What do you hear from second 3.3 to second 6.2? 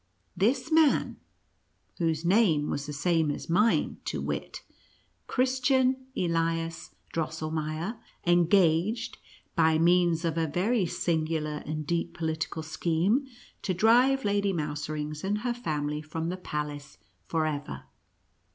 mine, to wit, Christian